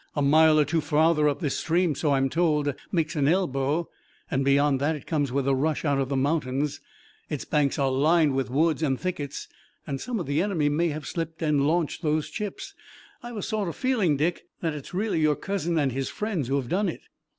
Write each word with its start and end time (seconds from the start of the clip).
"A 0.15 0.21
mile 0.23 0.59
or 0.59 0.65
two 0.65 0.81
farther 0.81 1.29
up, 1.29 1.41
this 1.41 1.59
stream, 1.59 1.93
so 1.93 2.15
I'm 2.15 2.27
told, 2.27 2.73
makes 2.91 3.15
an 3.15 3.27
elbow, 3.27 3.87
and 4.31 4.43
beyond 4.43 4.79
that 4.79 4.95
it 4.95 5.05
comes 5.05 5.31
with 5.31 5.47
a 5.47 5.53
rush 5.53 5.85
out 5.85 5.99
of 5.99 6.09
the 6.09 6.15
mountains. 6.15 6.79
Its 7.29 7.45
banks 7.45 7.77
are 7.77 7.91
lined 7.91 8.33
with 8.33 8.49
woods 8.49 8.81
and 8.81 8.99
thickets 8.99 9.47
and 9.85 10.01
some 10.01 10.19
of 10.19 10.25
the 10.25 10.41
enemy 10.41 10.69
may 10.69 10.87
have 10.87 11.05
slipped 11.05 11.43
in 11.43 11.49
and 11.49 11.67
launched 11.67 12.01
these 12.01 12.29
chips. 12.31 12.73
I've 13.21 13.37
a 13.37 13.43
sort 13.43 13.69
of 13.69 13.75
feeling, 13.75 14.17
Dick, 14.17 14.47
that 14.61 14.73
it's 14.73 14.91
really 14.91 15.19
your 15.21 15.35
cousin 15.35 15.77
and 15.77 15.91
his 15.91 16.09
friends 16.09 16.47
who 16.47 16.55
have 16.55 16.67
done 16.67 16.89
it." 16.89 17.01